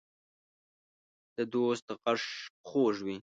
[1.35, 2.21] د دوست غږ
[2.67, 3.17] خوږ وي.